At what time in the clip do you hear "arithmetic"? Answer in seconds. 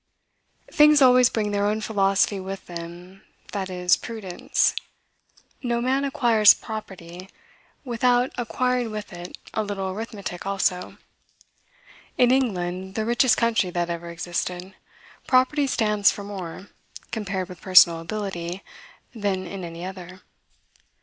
9.91-10.43